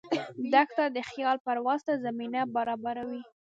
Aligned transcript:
دښته 0.53 0.85
د 0.95 0.97
خیال 1.09 1.37
پرواز 1.45 1.79
ته 1.87 1.93
زمینه 2.05 2.41
برابروي. 2.55 3.21